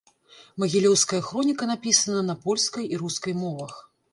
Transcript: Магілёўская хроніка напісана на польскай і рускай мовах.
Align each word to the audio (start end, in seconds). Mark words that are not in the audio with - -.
Магілёўская 0.63 1.19
хроніка 1.27 1.69
напісана 1.73 2.25
на 2.31 2.35
польскай 2.47 2.85
і 2.93 3.03
рускай 3.05 3.33
мовах. 3.45 3.73